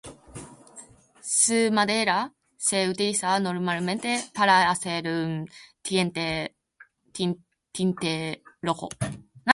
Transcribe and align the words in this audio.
Su 1.21 1.69
madera 1.71 2.33
se 2.57 2.89
utiliza 2.89 3.39
normalmente 3.39 4.19
para 4.33 4.71
hacer 4.71 5.05
un 5.07 5.47
tinte 5.83 6.55
rojo. 8.63 8.89